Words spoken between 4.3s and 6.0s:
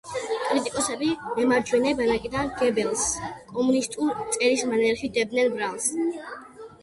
წერის მანერაში დებდნენ ბრალს.